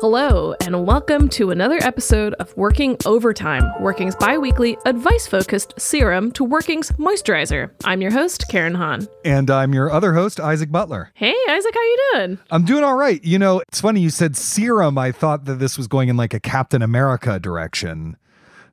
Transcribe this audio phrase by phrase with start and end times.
[0.00, 6.32] Hello, and welcome to another episode of Working Overtime, Working's bi weekly, advice focused serum
[6.32, 7.70] to Working's moisturizer.
[7.84, 9.06] I'm your host, Karen Han.
[9.26, 11.10] And I'm your other host, Isaac Butler.
[11.12, 12.38] Hey, Isaac, how you doing?
[12.50, 13.22] I'm doing all right.
[13.22, 14.96] You know, it's funny you said serum.
[14.96, 18.16] I thought that this was going in like a Captain America direction,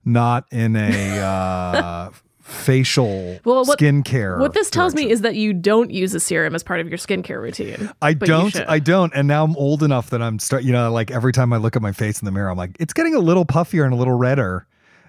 [0.05, 2.09] not in a uh,
[2.48, 4.40] facial Well, what- skincare.
[4.40, 6.98] What this tells me is that you don't use a serum as part of your
[6.98, 7.90] skincare routine.
[8.02, 8.56] I don't.
[8.70, 9.14] I don't.
[9.14, 10.64] And now I'm old enough that I'm start.
[10.64, 12.78] You know, like every time I look at my face in the mirror, I'm like,
[12.80, 14.66] it's getting a little puffier and a little redder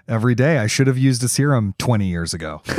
[0.07, 0.57] every day.
[0.57, 2.61] I should have used a serum 20 years ago.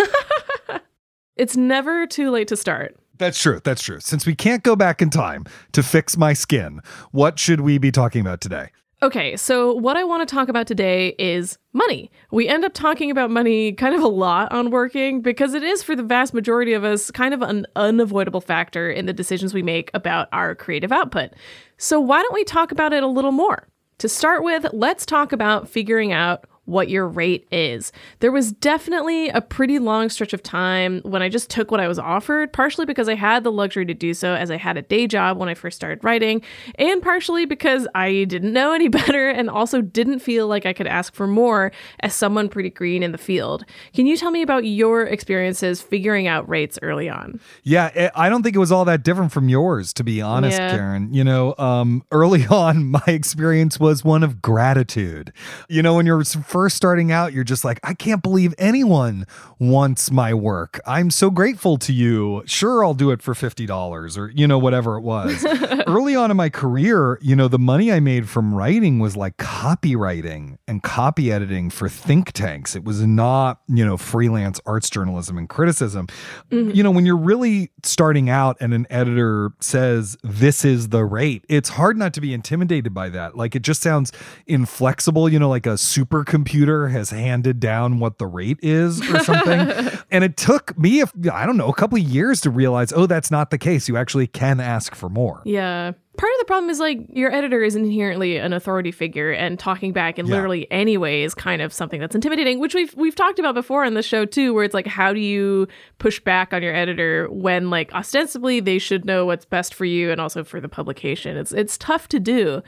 [1.36, 2.96] It's never too late to start.
[3.16, 3.60] That's true.
[3.64, 3.98] That's true.
[4.00, 7.90] Since we can't go back in time to fix my skin, what should we be
[7.90, 8.68] talking about today?
[9.02, 12.10] Okay, so what I want to talk about today is money.
[12.30, 15.82] We end up talking about money kind of a lot on working because it is,
[15.82, 19.62] for the vast majority of us, kind of an unavoidable factor in the decisions we
[19.62, 21.30] make about our creative output.
[21.78, 23.68] So, why don't we talk about it a little more?
[24.00, 27.92] To start with, let's talk about figuring out what your rate is.
[28.20, 31.88] There was definitely a pretty long stretch of time when I just took what I
[31.88, 34.82] was offered, partially because I had the luxury to do so as I had a
[34.82, 36.42] day job when I first started writing,
[36.76, 40.86] and partially because I didn't know any better and also didn't feel like I could
[40.86, 43.64] ask for more as someone pretty green in the field.
[43.92, 47.40] Can you tell me about your experiences figuring out rates early on?
[47.64, 50.58] Yeah, eh, I don't think it was all that different from yours, to be honest,
[50.58, 50.70] Yeah.
[50.70, 51.12] Karen.
[51.12, 55.32] You know, um, early on, my experience was one of gratitude.
[55.68, 59.26] You know, when you're s- first starting out, you're just like, I can't believe anyone
[59.58, 60.78] wants my work.
[60.84, 62.42] I'm so grateful to you.
[62.44, 65.42] Sure, I'll do it for $50 or, you know, whatever it was.
[65.86, 69.38] early on in my career, you know, the money I made from writing was like
[69.38, 72.76] copywriting and copy editing for think tanks.
[72.76, 76.08] It was not, you know, freelance arts journalism and criticism.
[76.50, 76.72] Mm-hmm.
[76.72, 81.46] You know, when you're really starting out and an editor says, this is the rate,
[81.48, 83.34] it's hard not to be intimidated by that.
[83.34, 84.12] Like it just sounds
[84.46, 89.98] inflexible, you know, like a supercomputer has handed down what the rate is or something.
[90.10, 93.06] and it took me, if I don't know, a couple of years to realize, oh,
[93.06, 93.88] that's not the case.
[93.88, 95.42] You actually can ask for more.
[95.44, 95.92] Yeah.
[96.16, 99.92] Part of the problem is like your editor is inherently an authority figure and talking
[99.92, 100.34] back in Yeah.
[100.34, 103.84] literally any way is kind of something that's intimidating, which we've we've talked about before
[103.84, 105.66] on the show too, where it's like how do you
[105.98, 110.10] push back on your editor when like ostensibly they should know what's best for you
[110.10, 111.38] and also for the publication.
[111.38, 112.60] It's it's tough to do.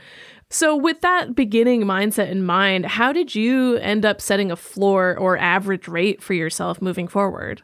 [0.53, 5.17] So with that beginning mindset in mind, how did you end up setting a floor
[5.17, 7.63] or average rate for yourself moving forward?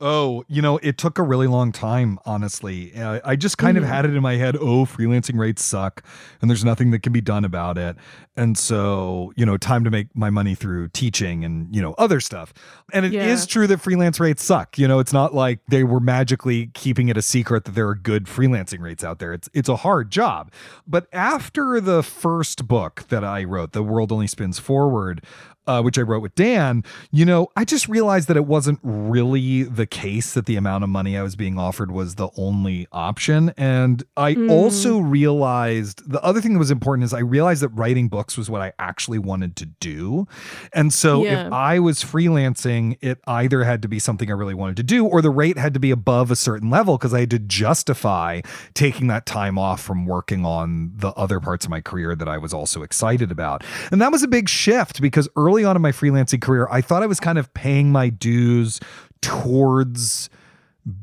[0.00, 2.94] Oh, you know, it took a really long time, honestly.
[2.94, 6.04] Uh, I just kind of had it in my head, oh, freelancing rates suck
[6.40, 7.96] and there's nothing that can be done about it.
[8.36, 12.20] And so, you know, time to make my money through teaching and, you know, other
[12.20, 12.54] stuff.
[12.92, 13.46] And it is Yeah.
[13.46, 14.78] true that freelance rates suck.
[14.78, 17.96] You know, it's not like they were magically keeping it a secret that there are
[17.96, 19.32] good freelancing rates out there.
[19.32, 20.52] It's it's a hard job.
[20.86, 25.24] But after the first book that I wrote, The World Only Spins Forward,
[25.68, 29.62] uh, which I wrote with Dan, you know, I just realized that it wasn't really
[29.64, 33.52] the case that the amount of money I was being offered was the only option.
[33.56, 38.08] And I also realized the other thing that was important is I realized that writing
[38.08, 40.26] books was what I actually wanted to do.
[40.72, 41.46] And so Yeah.
[41.46, 45.04] if I was freelancing, it either had to be something I really wanted to do
[45.04, 48.40] or the rate had to be above a certain level because I had to justify
[48.74, 52.38] taking that time off from working on the other parts of my career that I
[52.38, 53.62] was also excited about.
[53.92, 57.02] And that was a big shift because early on in my freelancing career, I thought
[57.02, 58.80] I was kind of paying my dues
[59.20, 60.30] towards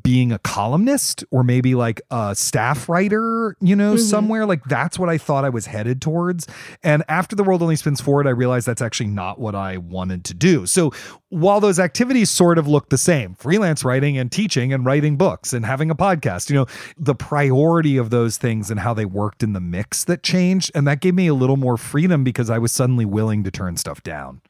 [0.04, 4.04] being a columnist or maybe like a staff writer, you know, mm-hmm.
[4.04, 6.48] somewhere like that's what I thought I was headed towards.
[6.84, 10.24] And after the world only spins forward, I realized that's actually not what I wanted
[10.26, 10.66] to do.
[10.66, 10.92] So
[11.30, 15.54] while those activities sort of look the same, freelance writing and teaching and writing books
[15.54, 16.66] and having a podcast, you know,
[16.98, 20.72] the priority of those things and how they worked in the mix that changed.
[20.74, 23.78] And that gave me a little more freedom because I was suddenly willing to turn
[23.78, 24.42] stuff down.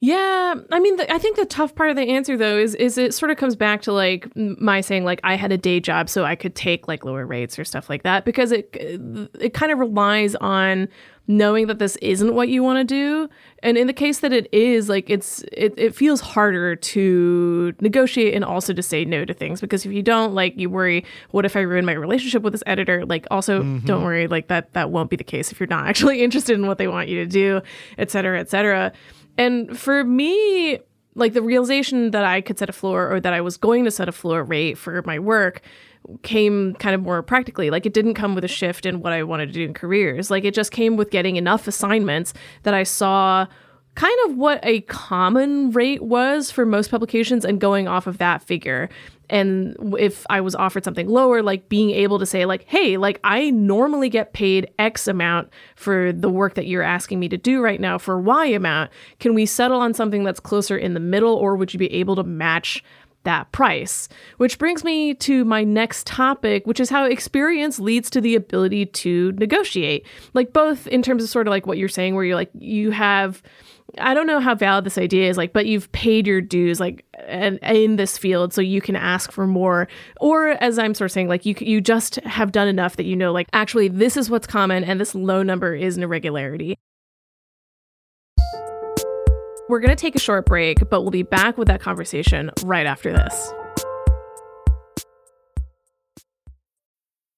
[0.00, 2.98] Yeah, I mean, the, I think the tough part of the answer though is is
[2.98, 6.10] it sort of comes back to like my saying like I had a day job
[6.10, 9.72] so I could take like lower rates or stuff like that because it it kind
[9.72, 10.88] of relies on
[11.28, 13.28] knowing that this isn't what you want to do.
[13.62, 18.34] And in the case that it is like it's it, it feels harder to negotiate
[18.34, 21.46] and also to say no to things because if you don't like you worry what
[21.46, 23.06] if i ruin my relationship with this editor?
[23.06, 23.86] Like also mm-hmm.
[23.86, 26.66] don't worry like that that won't be the case if you're not actually interested in
[26.66, 27.62] what they want you to do
[27.96, 28.92] et cetera et cetera
[29.38, 30.78] and for me,
[31.14, 33.90] like the realization that I could set a floor or that I was going to
[33.90, 35.62] set a floor rate for my work
[36.22, 37.70] came kind of more practically.
[37.70, 40.30] Like it didn't come with a shift in what I wanted to do in careers.
[40.30, 43.46] Like it just came with getting enough assignments that I saw
[43.96, 48.42] kind of what a common rate was for most publications and going off of that
[48.42, 48.88] figure
[49.28, 53.18] and if i was offered something lower like being able to say like hey like
[53.24, 57.60] i normally get paid x amount for the work that you're asking me to do
[57.60, 61.34] right now for y amount can we settle on something that's closer in the middle
[61.34, 62.84] or would you be able to match
[63.26, 64.08] that price.
[64.36, 68.86] Which brings me to my next topic, which is how experience leads to the ability
[68.86, 70.06] to negotiate.
[70.32, 72.92] Like, both in terms of sort of like what you're saying, where you're like, you
[72.92, 73.42] have
[73.98, 77.04] I don't know how valid this idea is, like, but you've paid your dues, like,
[77.26, 79.88] and in this field, so you can ask for more.
[80.20, 83.16] Or as I'm sort of saying, like, you you just have done enough that you
[83.16, 86.76] know, like, actually, this is what's common, and this low number is an irregularity.
[89.68, 93.12] We're gonna take a short break, but we'll be back with that conversation right after
[93.12, 93.52] this.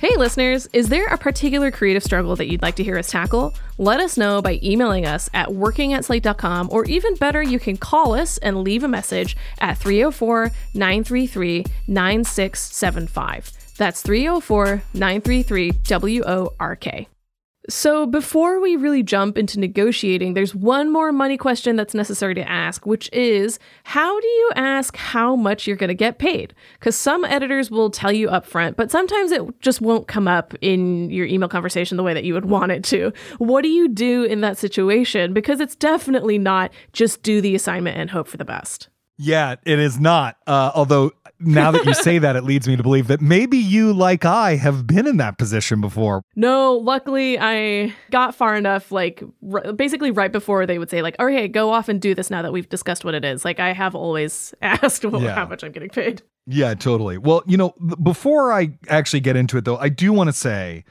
[0.00, 3.52] Hey, listeners, is there a particular creative struggle that you'd like to hear us tackle?
[3.78, 7.76] Let us know by emailing us at working at slate.com, or even better, you can
[7.76, 13.52] call us and leave a message at 304 933 9675.
[13.76, 17.08] That's 304 933 WORK.
[17.70, 22.48] So, before we really jump into negotiating, there's one more money question that's necessary to
[22.48, 26.54] ask, which is how do you ask how much you're going to get paid?
[26.78, 31.10] Because some editors will tell you upfront, but sometimes it just won't come up in
[31.10, 33.12] your email conversation the way that you would want it to.
[33.36, 35.34] What do you do in that situation?
[35.34, 38.88] Because it's definitely not just do the assignment and hope for the best.
[39.18, 40.36] Yeah, it is not.
[40.46, 43.92] Uh, although now that you say that, it leads me to believe that maybe you,
[43.92, 46.22] like I, have been in that position before.
[46.36, 51.18] No, luckily I got far enough, like r- basically right before they would say, like,
[51.20, 53.44] okay, go off and do this now that we've discussed what it is.
[53.44, 55.34] Like, I have always asked well, yeah.
[55.34, 56.22] how much I'm getting paid.
[56.46, 57.18] Yeah, totally.
[57.18, 60.84] Well, you know, before I actually get into it, though, I do want to say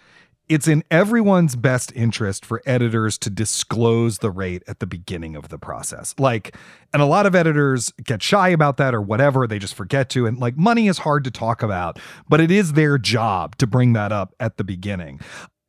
[0.50, 5.50] it's in everyone's best interest for editors to disclose the rate at the beginning of
[5.50, 6.16] the process.
[6.18, 6.56] Like,
[6.94, 10.26] and a lot of editors get shy about that or whatever, they just forget to.
[10.26, 12.00] And like, money is hard to talk about,
[12.30, 15.19] but it is their job to bring that up at the beginning.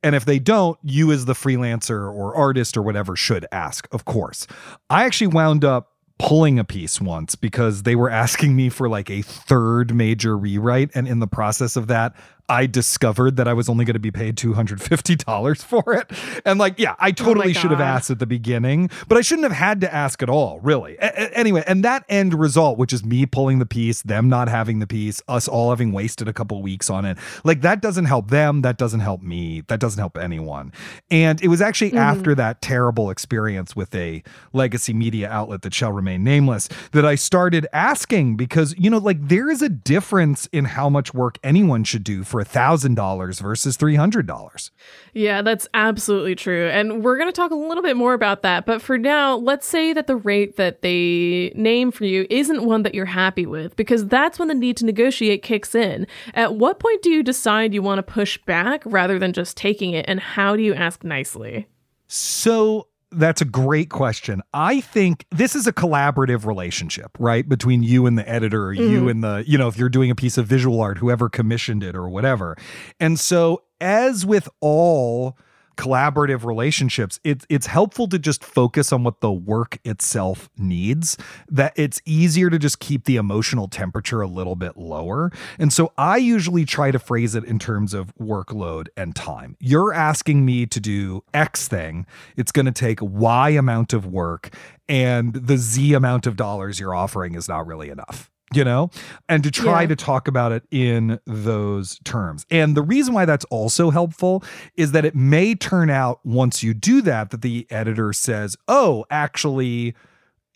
[0.05, 4.05] And if they don't, you as the freelancer or artist or whatever should ask, of
[4.05, 4.47] course.
[4.89, 9.11] I actually wound up pulling a piece once because they were asking me for like
[9.11, 10.91] a third major rewrite.
[10.95, 12.15] And in the process of that,
[12.49, 16.11] I discovered that I was only going to be paid $250 for it.
[16.45, 19.21] And like, yeah, I oh totally oh should have asked at the beginning, but I
[19.21, 20.97] shouldn't have had to ask at all, really.
[20.97, 24.79] A- anyway, and that end result, which is me pulling the piece, them not having
[24.79, 28.31] the piece, us all having wasted a couple weeks on it, like that doesn't help
[28.31, 28.63] them.
[28.63, 29.63] That doesn't help me.
[29.69, 30.73] That doesn't help anyone.
[31.11, 31.99] And it was actually mm-hmm.
[31.99, 37.15] after that terrible experience with a legacy media outlet that shall remain nameless that I
[37.15, 41.85] started asking because, you know, like there is a difference in how much work anyone
[41.85, 44.71] should do for for $1,000 versus $300.
[45.13, 46.69] Yeah, that's absolutely true.
[46.69, 48.67] And we're going to talk a little bit more about that.
[48.67, 52.83] But for now, let's say that the rate that they name for you isn't one
[52.83, 56.07] that you're happy with, because that's when the need to negotiate kicks in.
[56.35, 59.93] At what point do you decide you want to push back rather than just taking
[59.95, 60.05] it?
[60.09, 61.67] And how do you ask nicely?
[62.07, 64.43] So that's a great question.
[64.53, 67.49] I think this is a collaborative relationship, right?
[67.49, 68.83] Between you and the editor, mm-hmm.
[68.83, 71.83] you and the, you know, if you're doing a piece of visual art, whoever commissioned
[71.83, 72.57] it or whatever.
[73.01, 75.39] And so, as with all
[75.79, 81.17] collaborative relationships, it, it's helpful to just focus on what the work itself needs.
[81.49, 85.31] That it's easier to just keep the emotional temperature a little bit lower.
[85.59, 89.57] And so I usually try to phrase it in terms of workload and time.
[89.61, 92.07] You're asking me to do X thing,
[92.37, 94.53] it's going to take Y amount of work,
[94.89, 98.91] and the Z amount of dollars you're offering is not really enough you know,
[99.29, 99.89] and to try yeah.
[99.89, 102.47] to talk about it in those terms.
[102.51, 104.43] And the reason why that's also helpful
[104.77, 109.05] is that it may turn out once you do that, that the editor says, oh,
[109.11, 109.95] actually,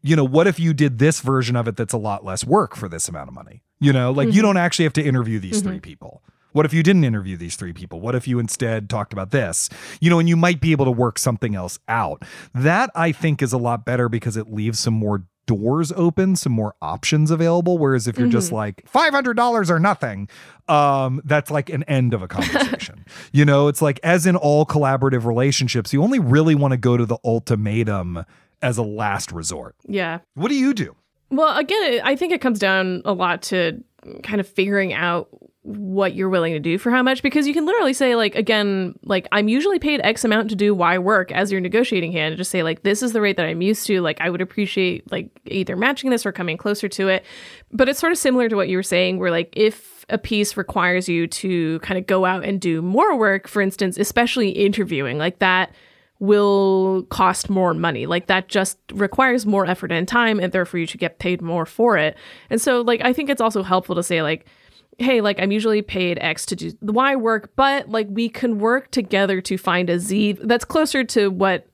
[0.03, 2.75] you know, what if you did this version of it that's a lot less work
[2.77, 3.63] for this amount of money?
[3.81, 4.37] You know, like mm-hmm.
[4.37, 5.69] you don't actually have to interview these mm-hmm.
[5.71, 6.23] three people.
[6.53, 8.01] What if you didn't interview these three people?
[8.01, 9.71] What if you instead talked about this?
[10.01, 12.23] You know, and you might be able to work something else out.
[12.55, 16.53] That I think is a lot better because it leaves some more doors open, some
[16.53, 17.79] more options available.
[17.79, 18.33] Whereas if you're mm-hmm.
[18.33, 20.29] just like $500 or nothing,
[20.69, 23.05] um, that's like an end of a conversation.
[23.33, 26.97] you know, it's like, as in all collaborative relationships, you only really want to go
[26.97, 28.25] to the ultimatum
[28.61, 29.75] as a last resort.
[29.87, 30.21] Yeah.
[30.35, 30.95] What do you do?
[31.31, 33.83] Well, again, I think it comes down a lot to
[34.23, 35.29] kind of figuring out
[35.65, 38.99] what you're willing to do for how much because you can literally say like again
[39.05, 42.51] like i'm usually paid x amount to do y work as your negotiating hand just
[42.51, 45.31] say like this is the rate that i'm used to like i would appreciate like
[45.47, 47.25] either matching this or coming closer to it
[47.71, 50.57] but it's sort of similar to what you were saying where like if a piece
[50.57, 55.17] requires you to kind of go out and do more work for instance especially interviewing
[55.17, 55.73] like that
[56.23, 58.07] will cost more money.
[58.07, 61.67] Like that just requires more effort and time, and therefore you should get paid more
[61.67, 62.17] for it.
[62.49, 64.47] And so, like, I think it's also helpful to say, like,
[64.99, 68.59] hey, like I'm usually paid X to do the Y work, but like we can
[68.59, 71.67] work together to find a Z that's closer to what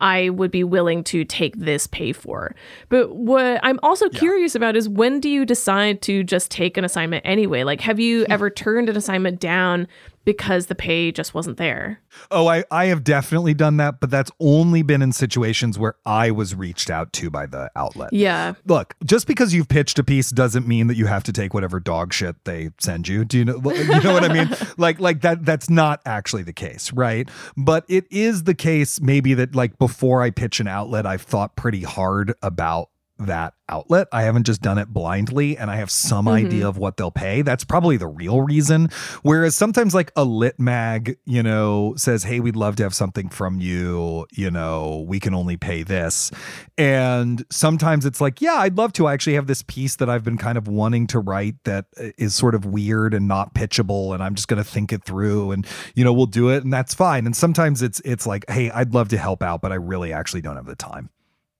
[0.00, 2.54] I would be willing to take this pay for.
[2.88, 4.18] But what I'm also yeah.
[4.18, 7.62] curious about is when do you decide to just take an assignment anyway?
[7.64, 8.32] Like, have you hmm.
[8.32, 9.86] ever turned an assignment down
[10.24, 12.00] because the pay just wasn't there.
[12.30, 16.30] Oh, I, I have definitely done that, but that's only been in situations where I
[16.30, 18.12] was reached out to by the outlet.
[18.12, 18.54] Yeah.
[18.66, 21.80] Look, just because you've pitched a piece doesn't mean that you have to take whatever
[21.80, 23.24] dog shit they send you.
[23.24, 24.50] Do you know you know what I mean?
[24.76, 27.28] Like like that that's not actually the case, right?
[27.56, 31.54] But it is the case maybe that like before I pitch an outlet, I've thought
[31.54, 34.08] pretty hard about that outlet.
[34.12, 36.46] I haven't just done it blindly and I have some mm-hmm.
[36.46, 37.42] idea of what they'll pay.
[37.42, 38.90] That's probably the real reason.
[39.22, 43.28] Whereas sometimes like a lit mag, you know, says, "Hey, we'd love to have something
[43.28, 46.30] from you, you know, we can only pay this."
[46.76, 49.06] And sometimes it's like, "Yeah, I'd love to.
[49.06, 52.28] I actually have this piece that I've been kind of wanting to write that uh,
[52.28, 55.66] sort of weird and not pitchable and I'm just going to think it through and
[55.94, 58.92] you know, we'll do it and that's fine." And sometimes it's it's like, "Hey, I'd
[58.92, 61.10] love to help out, but I really actually don't have the time."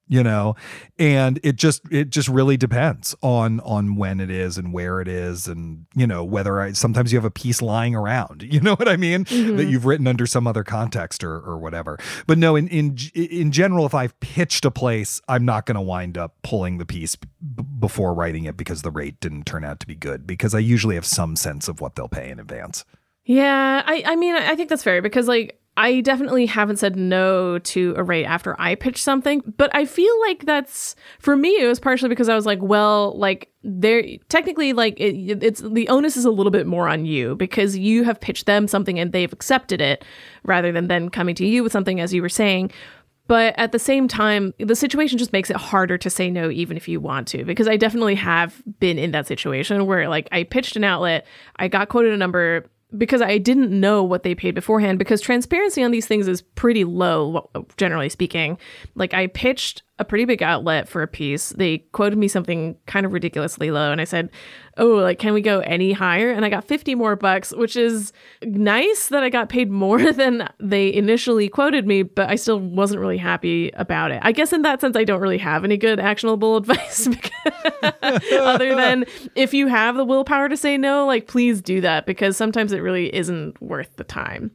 [0.06, 0.54] You know
[0.98, 5.08] and it just it just really depends on on when it is and where it
[5.08, 8.74] is and you know whether i sometimes you have a piece lying around you know
[8.76, 9.56] what i mean mm-hmm.
[9.56, 13.50] that you've written under some other context or or whatever but no in in in
[13.50, 17.16] general if i've pitched a place i'm not going to wind up pulling the piece
[17.16, 17.28] b-
[17.78, 20.94] before writing it because the rate didn't turn out to be good because i usually
[20.94, 22.84] have some sense of what they'll pay in advance
[23.24, 27.58] yeah i i mean i think that's fair because like I definitely haven't said no
[27.58, 31.50] to a rate after I pitched something, but I feel like that's for me.
[31.60, 35.88] It was partially because I was like, well, like there technically, like it, it's the
[35.88, 39.12] onus is a little bit more on you because you have pitched them something and
[39.12, 40.04] they've accepted it,
[40.44, 42.70] rather than then coming to you with something as you were saying.
[43.26, 46.76] But at the same time, the situation just makes it harder to say no, even
[46.76, 50.42] if you want to, because I definitely have been in that situation where, like, I
[50.42, 51.26] pitched an outlet,
[51.56, 52.66] I got quoted a number,
[52.96, 56.84] because I didn't know what they paid beforehand because transparency on these things is pretty
[56.84, 58.58] low generally speaking.
[58.94, 61.50] Like I pitched a pretty big outlet for a piece.
[61.50, 64.30] They quoted me something kind of ridiculously low and I said,
[64.76, 68.12] "Oh, like can we go any higher?" And I got 50 more bucks, which is
[68.42, 73.00] nice that I got paid more than they initially quoted me, but I still wasn't
[73.00, 74.18] really happy about it.
[74.22, 77.08] I guess in that sense I don't really have any good actionable advice
[78.32, 79.04] other than
[79.36, 82.80] if you have the willpower to say no, like please do that because sometimes it
[82.80, 84.50] really isn't worth the time.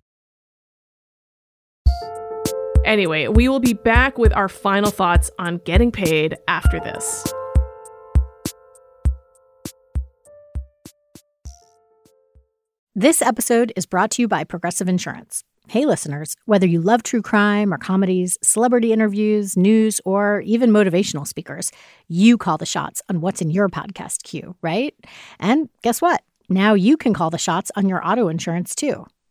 [2.86, 7.32] Anyway, we will be back with our final thoughts on getting paid after this.
[12.96, 15.44] This episode is brought to you by Progressive Insurance.
[15.70, 21.28] Hey, listeners, whether you love true crime or comedies, celebrity interviews, news, or even motivational
[21.28, 21.72] speakers,
[22.08, 24.96] you call the shots on what's in your podcast queue, right?
[25.40, 26.24] And guess what?
[26.50, 29.06] Now you can call the shots on your auto insurance too.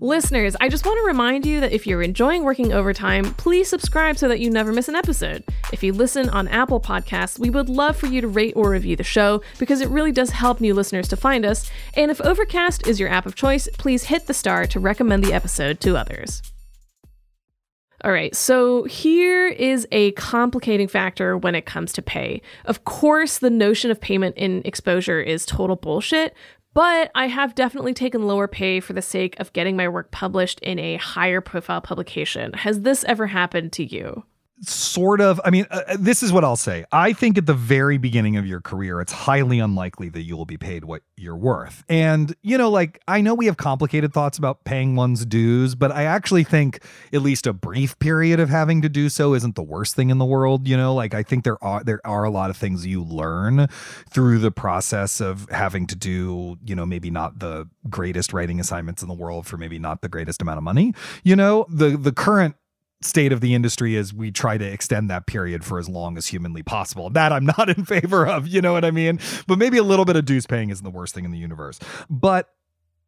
[0.00, 4.18] Listeners, I just want to remind you that if you're enjoying working overtime, please subscribe
[4.18, 5.42] so that you never miss an episode.
[5.72, 8.96] If you listen on Apple Podcasts, we would love for you to rate or review
[8.96, 11.70] the show because it really does help new listeners to find us.
[11.94, 15.32] And if Overcast is your app of choice, please hit the star to recommend the
[15.32, 16.42] episode to others.
[18.04, 22.42] All right, so here is a complicating factor when it comes to pay.
[22.66, 26.34] Of course, the notion of payment in exposure is total bullshit,
[26.76, 30.60] but I have definitely taken lower pay for the sake of getting my work published
[30.60, 32.52] in a higher profile publication.
[32.52, 34.24] Has this ever happened to you?
[34.62, 36.84] Sort of i mean uh, uh, this is what i'll say.
[36.92, 40.46] I think at the very beginning of your career it's highly unlikely that you will
[40.46, 41.84] be paid what you're worth.
[41.88, 45.92] And you know like i know we have complicated thoughts about paying one's dues but
[45.92, 46.82] i actually think
[47.12, 50.18] at least a brief period of having to do so isn't the worst thing in
[50.18, 50.94] the world you know?
[50.94, 53.68] Like i think there are there are a lot of things you learn
[54.08, 59.02] through the process of having to do you know maybe not the greatest writing assignments
[59.02, 61.66] in the world for maybe not the greatest amount of money you know?
[61.68, 62.56] The the current
[63.02, 66.26] state of the industry is we try to extend that period for as long as
[66.28, 67.10] humanly possible.
[67.10, 69.20] That I'm not in favor of, you know what I mean?
[69.46, 71.78] But maybe a little bit of dues paying isn't the worst thing in the universe.
[72.08, 72.48] But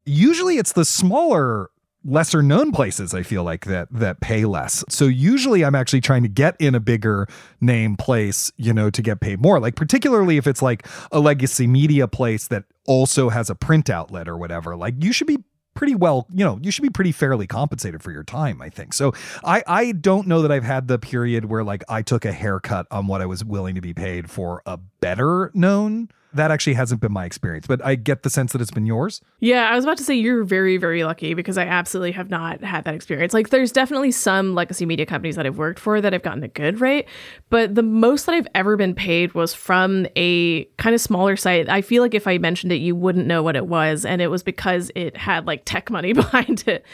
[0.05, 1.71] usually it's the smaller
[2.05, 4.85] lesser known places I feel like that that pay less.
[4.89, 7.27] So usually I'm actually trying to get in a bigger
[7.61, 9.59] name place, you know, to get paid more.
[9.61, 14.29] Like particularly if it's like a legacy media place that also has a print outlet
[14.29, 14.77] or whatever.
[14.77, 15.39] Like you should be
[15.79, 18.93] pretty well, you know, you should be pretty fairly compensated for your time, I think.
[18.93, 22.33] So I I don't know that I've had the period where like I took a
[22.33, 26.75] haircut on what I was willing to be paid for a better known that actually
[26.75, 29.23] hasn't been my experience, but I get the sense that it's been yours.
[29.41, 32.63] Yeah, I was about to say you're very, very lucky because I absolutely have not
[32.63, 33.33] had that experience.
[33.33, 36.49] Like, there's definitely some legacy media companies that I've worked for that I've gotten a
[36.49, 37.07] good rate,
[37.49, 41.69] but the most that I've ever been paid was from a kind of smaller site.
[41.69, 44.29] I feel like if I mentioned it, you wouldn't know what it was, and it
[44.29, 46.85] was because it had like tech money behind it.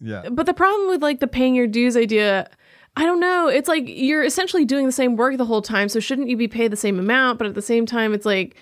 [0.00, 0.28] Yeah.
[0.30, 2.48] But the problem with like the paying your dues idea.
[2.96, 3.48] I don't know.
[3.48, 5.88] It's like you're essentially doing the same work the whole time.
[5.88, 7.38] So shouldn't you be paid the same amount?
[7.38, 8.56] But at the same time, it's like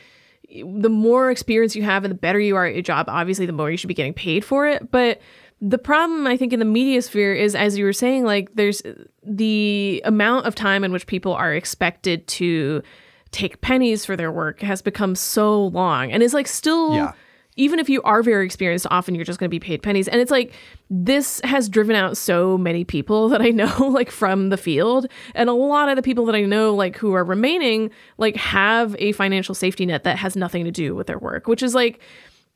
[0.53, 3.53] the more experience you have and the better you are at your job, obviously, the
[3.53, 4.91] more you should be getting paid for it.
[4.91, 5.21] But
[5.61, 8.83] the problem, I think, in the media sphere is, as you were saying, like there's
[9.25, 12.83] the amount of time in which people are expected to
[13.31, 16.95] take pennies for their work has become so long and is like still.
[16.95, 17.13] Yeah
[17.57, 20.09] even if you are very experienced, often you're just going to be paid pennies.
[20.09, 20.53] And it's like
[20.89, 25.07] this has driven out so many people that I know, like from the field.
[25.35, 28.97] And a lot of the people that I know, like who are remaining, like have
[28.99, 32.01] a financial safety net that has nothing to do with their work, which is like,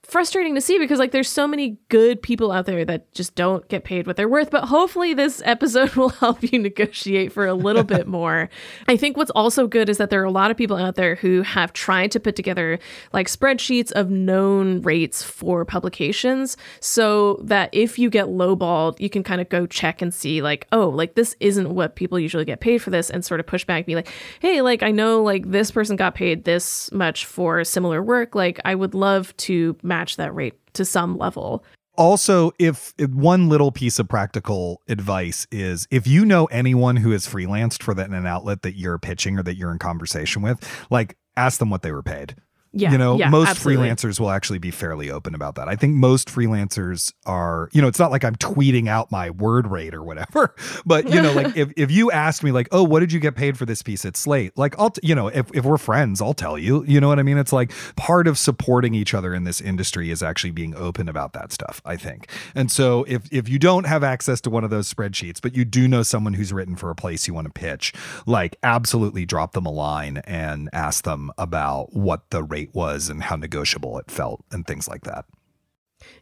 [0.08, 3.66] frustrating to see because like there's so many good people out there that just don't
[3.68, 7.54] get paid what they're worth but hopefully this episode will help you negotiate for a
[7.54, 8.48] little bit more.
[8.88, 11.16] I think what's also good is that there are a lot of people out there
[11.16, 12.78] who have tried to put together
[13.12, 19.22] like spreadsheets of known rates for publications so that if you get lowballed you can
[19.22, 22.60] kind of go check and see like oh like this isn't what people usually get
[22.60, 24.08] paid for this and sort of push back be like
[24.40, 28.34] hey like i know like this person got paid this much for similar work.
[28.34, 31.64] Like i would love to match that rate to some level.
[31.96, 37.12] Also, if, if, one little piece of practical advice is if you know anyone who
[37.12, 40.42] has freelanced for that in an outlet that you're pitching or that you're in conversation
[40.42, 42.34] with, like ask them what they were paid.
[42.76, 43.88] Yeah, you know, yeah, most absolutely.
[43.88, 45.68] freelancers will actually be fairly open about that.
[45.68, 49.66] I think most freelancers are, you know, it's not like I'm tweeting out my word
[49.66, 50.54] rate or whatever,
[50.86, 53.34] but you know, like if, if you asked me like, oh, what did you get
[53.34, 54.56] paid for this piece at Slate?
[54.56, 57.18] Like I'll, t- you know, if, if we're friends, I'll tell you, you know what
[57.18, 57.38] I mean?
[57.38, 61.32] It's like part of supporting each other in this industry is actually being open about
[61.32, 62.30] that stuff, I think.
[62.54, 65.64] And so if, if you don't have access to one of those spreadsheets, but you
[65.64, 67.92] do know someone who's written for a place you want to pitch,
[68.26, 73.22] like absolutely drop them a line and ask them about what the rate was and
[73.22, 75.24] how negotiable it felt and things like that.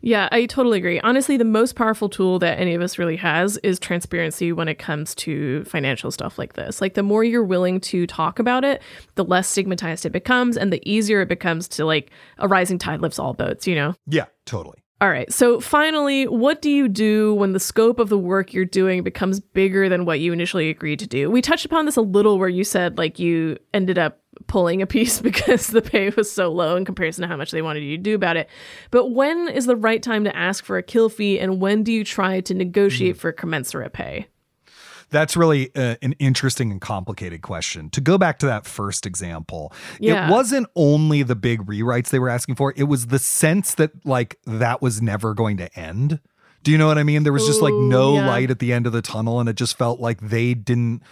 [0.01, 1.01] Yeah, I totally agree.
[1.01, 4.79] Honestly, the most powerful tool that any of us really has is transparency when it
[4.79, 6.81] comes to financial stuff like this.
[6.81, 8.83] Like the more you're willing to talk about it,
[9.15, 13.01] the less stigmatized it becomes and the easier it becomes to like a rising tide
[13.01, 13.95] lifts all boats, you know?
[14.07, 14.79] Yeah, totally.
[15.01, 15.31] All right.
[15.33, 19.41] So finally, what do you do when the scope of the work you're doing becomes
[19.41, 21.31] bigger than what you initially agreed to do?
[21.31, 24.87] We touched upon this a little where you said like you ended up pulling a
[24.87, 27.97] piece because the pay was so low in comparison to how much they wanted you
[27.97, 28.49] to do about it.
[28.91, 31.93] But when is the right time to ask for a kill fee and when do
[31.93, 33.19] you try to negotiate mm.
[33.19, 34.29] for commensurate pay?
[35.11, 37.91] That's really uh, an interesting and complicated question.
[37.91, 40.27] To go back to that first example, yeah.
[40.27, 44.05] it wasn't only the big rewrites they were asking for, it was the sense that
[44.05, 46.21] like that was never going to end.
[46.65, 47.25] Do you know what I mean?
[47.25, 48.27] There was just like no yeah.
[48.27, 51.03] light at the end of the tunnel and it just felt like they didn't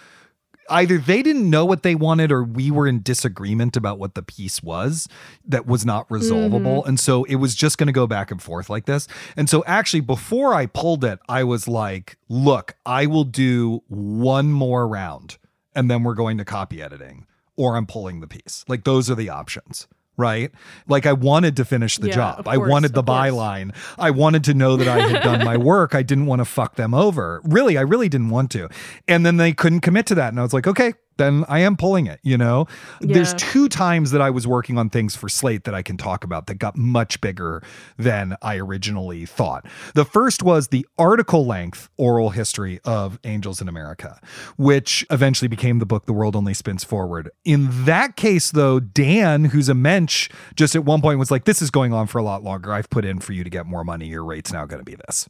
[0.72, 4.22] either they didn't know what they wanted or we were in disagreement about what the
[4.22, 5.08] piece was
[5.44, 6.80] that was not resolvable.
[6.80, 6.88] Mm-hmm.
[6.88, 9.06] And so it was just going to go back and forth like this.
[9.36, 14.52] And so actually, before I pulled it, I was like, look, I will do one
[14.52, 15.38] more round
[15.74, 18.64] and then we're going to copy editing or I'm pulling the piece.
[18.66, 20.50] Like those are the options right?
[20.86, 22.44] Like I wanted to finish the yeah, job.
[22.44, 23.74] Course, I wanted the byline.
[23.98, 25.94] I wanted to know that I had done my work.
[25.94, 27.40] I didn't want to fuck them over.
[27.44, 28.68] Really, I really didn't want to.
[29.08, 30.28] And then they couldn't commit to that.
[30.28, 32.66] And I was like, okay, then I am pulling it, you know?
[33.00, 33.14] Yeah.
[33.14, 36.24] There's two times that I was working on things for Slate that I can talk
[36.24, 37.62] about that got much bigger
[37.96, 39.66] than I originally thought.
[39.94, 44.20] The first was the article length oral history of Angels in America,
[44.56, 47.30] which eventually became the book The World Only Spins Forward.
[47.44, 51.62] In that case, though, Dan, who's a mensch, just at one point was like, This
[51.62, 52.72] is going on for a lot longer.
[52.72, 54.06] I've put in for you to get more money.
[54.06, 55.28] Your rate's now going to be this.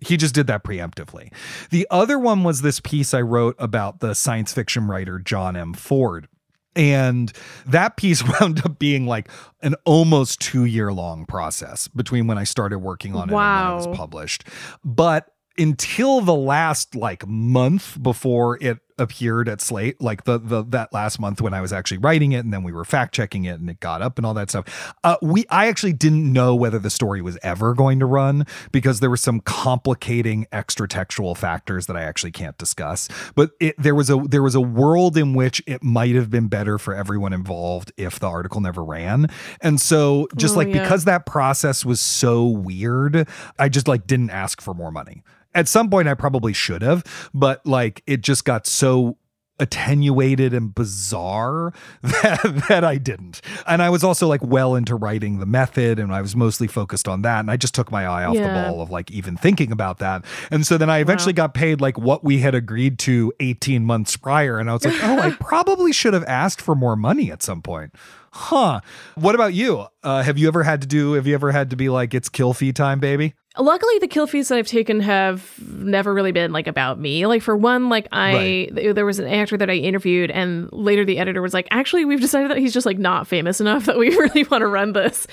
[0.00, 1.32] He just did that preemptively.
[1.70, 5.74] The other one was this piece I wrote about the science fiction writer John M.
[5.74, 6.28] Ford.
[6.76, 7.32] And
[7.66, 9.28] that piece wound up being like
[9.62, 13.58] an almost two year long process between when I started working on it wow.
[13.58, 14.44] and when it was published.
[14.84, 20.92] But until the last like month before it appeared at Slate, like the the that
[20.92, 23.60] last month when I was actually writing it, and then we were fact checking it,
[23.60, 24.94] and it got up and all that stuff.
[25.04, 29.00] Uh, we I actually didn't know whether the story was ever going to run because
[29.00, 33.08] there were some complicating extra textual factors that I actually can't discuss.
[33.34, 36.48] But it, there was a there was a world in which it might have been
[36.48, 39.28] better for everyone involved if the article never ran,
[39.60, 40.82] and so just oh, like yeah.
[40.82, 45.22] because that process was so weird, I just like didn't ask for more money
[45.58, 49.18] at some point I probably should have, but like it just got so
[49.60, 53.40] attenuated and bizarre that, that I didn't.
[53.66, 57.08] And I was also like well into writing the method and I was mostly focused
[57.08, 57.40] on that.
[57.40, 58.46] And I just took my eye off yeah.
[58.46, 60.24] the ball of like even thinking about that.
[60.52, 61.48] And so then I eventually wow.
[61.48, 64.60] got paid like what we had agreed to 18 months prior.
[64.60, 67.62] And I was like, oh, I probably should have asked for more money at some
[67.62, 67.94] point.
[68.30, 68.80] Huh.
[69.16, 69.86] What about you?
[70.04, 72.28] Uh, have you ever had to do, have you ever had to be like, it's
[72.28, 73.34] kill fee time, baby?
[73.58, 77.26] Luckily the kill fees that I've taken have never really been like about me.
[77.26, 78.94] Like for one, like I right.
[78.94, 82.20] there was an actor that I interviewed and later the editor was like, "Actually, we've
[82.20, 85.26] decided that he's just like not famous enough that we really want to run this."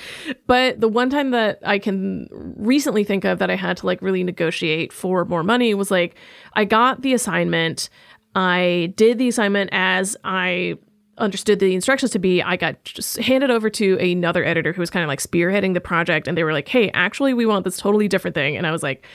[0.46, 4.02] But the one time that I can recently think of that I had to like
[4.02, 6.16] really negotiate for more money was like
[6.54, 7.88] I got the assignment
[8.36, 10.76] I did the assignment as I
[11.18, 14.90] understood the instructions to be i got just handed over to another editor who was
[14.90, 17.76] kind of like spearheading the project and they were like hey actually we want this
[17.76, 19.06] totally different thing and i was like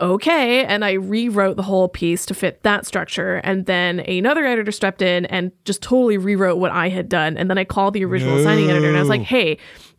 [0.00, 4.72] okay and i rewrote the whole piece to fit that structure and then another editor
[4.72, 8.04] stepped in and just totally rewrote what i had done and then i called the
[8.04, 8.42] original no.
[8.42, 9.58] signing editor and i was like hey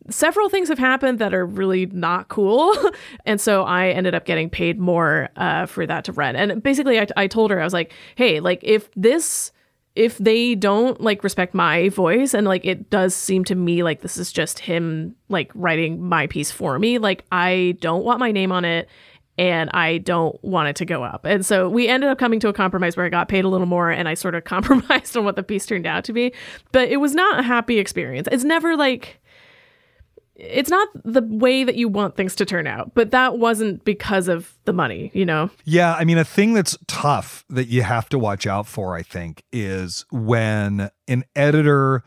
[0.09, 2.73] several things have happened that are really not cool.
[3.25, 6.35] and so I ended up getting paid more uh, for that to run.
[6.35, 9.51] And basically, I, I told her, I was like, hey, like, if this
[10.01, 14.01] if they don't like respect my voice and like it does seem to me like
[14.01, 18.31] this is just him like writing my piece for me like i don't want my
[18.31, 18.89] name on it
[19.37, 21.23] and i don't want it to go up.
[21.23, 23.67] And so we ended up coming to a compromise where i got paid a little
[23.67, 26.33] more and i sort of compromised on what the piece turned out to be.
[26.71, 28.27] But it was not a happy experience.
[28.31, 29.20] It's never like
[30.41, 34.27] it's not the way that you want things to turn out, but that wasn't because
[34.27, 35.49] of the money, you know?
[35.65, 35.93] Yeah.
[35.93, 39.43] I mean, a thing that's tough that you have to watch out for, I think,
[39.51, 42.03] is when an editor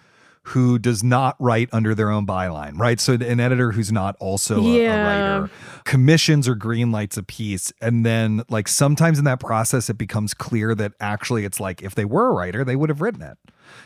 [0.48, 3.00] who does not write under their own byline, right?
[3.00, 4.94] So an editor who's not also a, yeah.
[4.94, 5.50] a writer
[5.85, 7.72] commissions or green lights a piece.
[7.80, 11.94] And then like sometimes in that process, it becomes clear that actually it's like if
[11.94, 13.38] they were a writer, they would have written it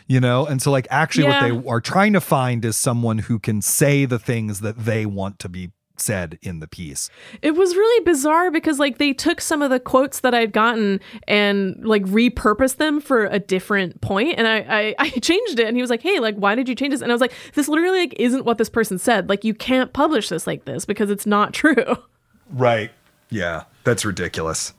[0.09, 1.41] you know and so like actually yeah.
[1.41, 5.07] what they are trying to find is someone who can say the things that they
[5.07, 7.11] want to be said in the piece.
[7.43, 11.01] It was really bizarre because like they took some of the quotes that I'd gotten
[11.27, 15.77] and like repurposed them for a different point and I, I I changed it and
[15.77, 17.69] he was like, "Hey, like why did you change this?" And I was like, "This
[17.69, 19.29] literally like isn't what this person said.
[19.29, 21.97] Like you can't publish this like this because it's not true."
[22.51, 22.91] Right.
[23.31, 24.73] Yeah, that's ridiculous.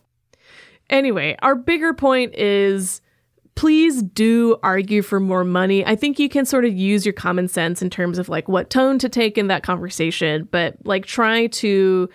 [0.90, 3.02] Anyway, our bigger point is
[3.60, 5.86] please do argue for more money.
[5.86, 8.69] I think you can sort of use your common sense in terms of like what
[8.69, 12.08] tone to take in that conversation, but like try to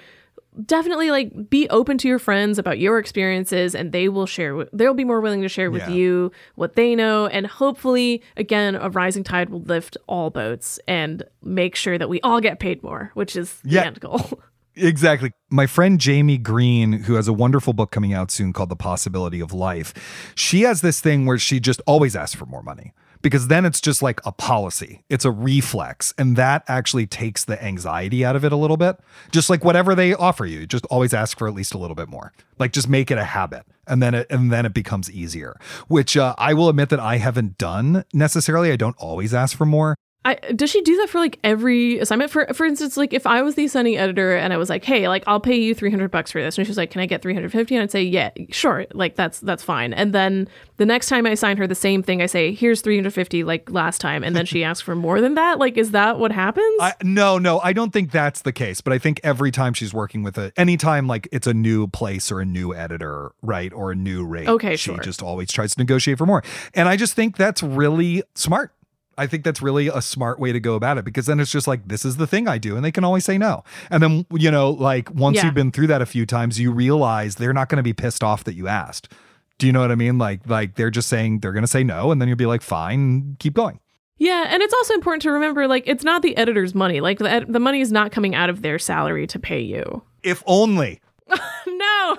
[0.64, 4.94] definitely like be open to your friends about your experiences and they will share they'll
[4.94, 5.90] be more willing to share with Yeah.
[5.90, 11.24] you what they know and hopefully again a rising tide will lift all boats and
[11.42, 14.40] make sure that we all get paid more which is the end goal
[14.76, 15.32] Exactly.
[15.50, 19.40] My friend Jaime Green, who has a wonderful book coming out soon called The Possibility
[19.40, 22.92] of Life, she has this thing where she just always asks for more money
[23.24, 26.12] because then it's just like a policy, it's a reflex.
[26.18, 28.98] And that actually takes the anxiety out of it a little bit.
[29.32, 32.08] Just like whatever they offer you, just always ask for at least a little bit
[32.08, 32.34] more.
[32.58, 33.64] Like just make it a habit.
[33.86, 35.58] And then it and then it becomes easier,
[35.88, 38.70] which uh, I will admit that I haven't done necessarily.
[38.70, 39.96] I don't always ask for more.
[40.26, 42.30] I, does she do that for like every assignment?
[42.30, 45.06] For for instance, like if I was the assigning editor and I was like, "Hey,
[45.06, 47.20] like I'll pay you three hundred bucks for this," and she's like, "Can I get
[47.20, 47.74] three hundred fifty?
[47.76, 51.30] And I'd say, "Yeah, sure, like that's that's fine." And then the next time I
[51.30, 54.34] assign her the same thing, I say, "Here's three hundred fifty, like last time," and
[54.34, 55.58] then she asks for more than that.
[55.58, 56.80] Like, is that what happens?
[56.80, 58.80] I, no, no, I don't think that's the case.
[58.80, 62.32] But I think every time she's working with a, anytime like it's a new place
[62.32, 64.98] or a new editor, right, or a new rate, Okay, she sure.
[65.00, 66.42] just always tries to negotiate for more.
[66.72, 68.72] And I just think that's really smart.
[69.18, 71.66] I think that's really a smart way to go about it because then it's just
[71.66, 73.64] like this is the thing I do, and they can always say no.
[73.90, 75.46] And then you know, like once Yeah.
[75.46, 78.22] you've been through that a few times, you realize they're not going to be pissed
[78.24, 79.12] off that you asked.
[79.58, 80.18] Do you know what I mean?
[80.18, 82.60] Like, like they're just saying they're going to say no, and then you'll be like,
[82.62, 83.78] fine, keep going.
[84.18, 87.00] yeah, and it's also important to remember, like, it's not the editor's money.
[87.00, 90.02] Like, the ed- the money is not coming out of their salary to pay you.
[90.24, 91.00] If only.
[91.78, 92.16] no.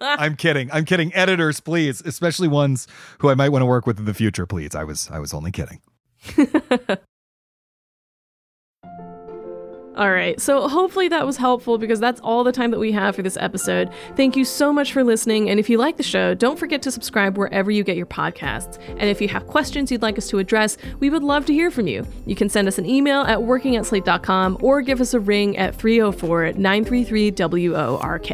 [0.00, 0.70] I'm kidding.
[0.72, 1.14] I'm kidding.
[1.14, 2.86] Editors, please, especially ones
[3.18, 4.74] who I might want to work with in the future, please.
[4.74, 5.80] I was I was only kidding.
[10.00, 13.14] All right, so hopefully that was helpful because that's all the time that we have
[13.14, 13.90] for this episode.
[14.16, 16.90] Thank you so much for listening, and if you like the show, don't forget to
[16.90, 18.78] subscribe wherever you get your podcasts.
[18.88, 21.70] And if you have questions you'd like us to address, we would love to hear
[21.70, 22.06] from you.
[22.24, 25.58] You can send us an email at working at slate.com or give us a ring
[25.58, 27.32] at 304 933
[27.68, 28.30] WORK.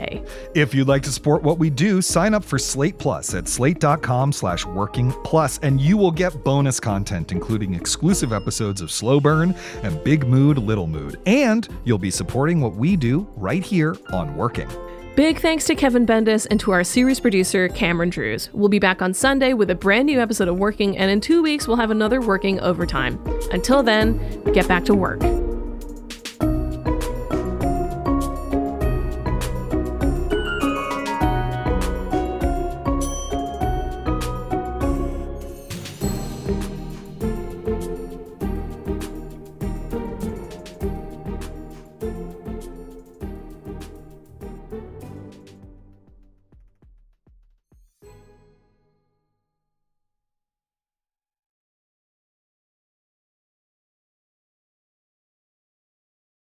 [0.55, 4.31] If you'd like to support what we do, sign up for Slate Plus at slate.com
[4.31, 9.53] slash working plus, and you will get bonus content, including exclusive episodes of Slow Burn
[9.83, 11.21] and Big Mood, Little Mood.
[11.57, 14.69] And you'll be supporting what we do right here on Working.
[15.15, 18.51] Big thanks to Kevin Bendis and to our series producer, Cameron Drews.
[18.53, 21.43] We'll be back on Sunday with a brand new episode of Working, and in two
[21.43, 23.19] weeks, we'll have another Working Overtime.
[23.53, 24.19] Until then,
[24.53, 25.23] get back to work.